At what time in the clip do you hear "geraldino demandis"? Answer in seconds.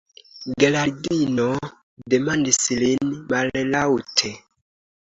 0.63-2.61